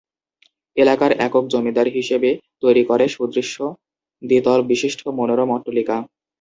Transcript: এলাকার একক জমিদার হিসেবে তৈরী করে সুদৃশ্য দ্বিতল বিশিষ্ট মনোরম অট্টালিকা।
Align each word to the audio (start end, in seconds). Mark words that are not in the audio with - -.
এলাকার 0.77 1.11
একক 1.19 1.43
জমিদার 1.47 1.87
হিসেবে 1.97 2.29
তৈরী 2.61 2.83
করে 2.85 3.05
সুদৃশ্য 3.07 3.57
দ্বিতল 4.21 4.59
বিশিষ্ট 4.71 5.01
মনোরম 5.17 5.49
অট্টালিকা। 5.51 5.95